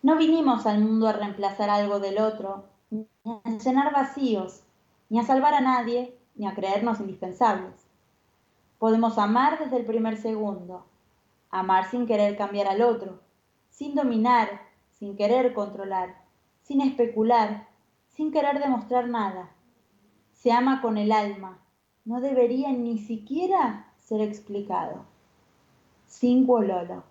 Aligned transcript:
No 0.00 0.16
vinimos 0.16 0.64
al 0.66 0.78
mundo 0.80 1.08
a 1.08 1.12
reemplazar 1.12 1.70
algo 1.70 1.98
del 1.98 2.18
otro, 2.18 2.66
ni 2.90 3.08
a 3.24 3.50
llenar 3.50 3.92
vacíos, 3.92 4.62
ni 5.08 5.18
a 5.18 5.24
salvar 5.24 5.54
a 5.54 5.60
nadie, 5.60 6.16
ni 6.36 6.46
a 6.46 6.54
creernos 6.54 7.00
indispensables. 7.00 7.74
Podemos 8.78 9.18
amar 9.18 9.58
desde 9.58 9.76
el 9.76 9.84
primer 9.84 10.16
segundo, 10.16 10.86
amar 11.50 11.90
sin 11.90 12.06
querer 12.06 12.36
cambiar 12.36 12.68
al 12.68 12.82
otro, 12.82 13.18
sin 13.70 13.96
dominar, 13.96 14.60
sin 14.92 15.16
querer 15.16 15.52
controlar, 15.52 16.22
sin 16.62 16.80
especular, 16.80 17.66
sin 18.08 18.30
querer 18.30 18.60
demostrar 18.60 19.08
nada. 19.08 19.50
Se 20.32 20.52
ama 20.52 20.80
con 20.80 20.96
el 20.96 21.10
alma, 21.10 21.58
no 22.04 22.20
debería 22.20 22.70
ni 22.70 22.98
siquiera 22.98 23.92
ser 23.96 24.20
explicado. 24.20 25.04
Sin 26.06 26.46
Lolo. 26.46 27.02